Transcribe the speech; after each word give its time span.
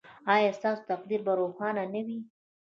ایا 0.33 0.51
ستاسو 0.59 0.81
تقدیر 0.91 1.19
به 1.25 1.33
روښانه 1.39 1.83
وي؟ 2.05 2.19